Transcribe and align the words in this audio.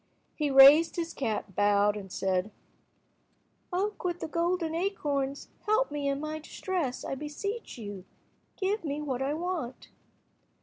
He 0.33 0.49
raised 0.49 0.95
his 0.95 1.13
cap, 1.13 1.53
bowed, 1.55 1.95
and 1.95 2.11
said— 2.11 2.49
"Oak 3.71 4.03
with 4.03 4.19
the 4.19 4.27
golden 4.27 4.73
acorns, 4.73 5.49
help 5.67 5.91
me 5.91 6.07
in 6.07 6.19
my 6.19 6.39
distress, 6.39 7.05
I 7.05 7.13
beseech 7.13 7.77
you. 7.77 8.05
Give 8.57 8.83
me 8.83 8.99
what 9.03 9.21
I 9.21 9.35
want." 9.35 9.89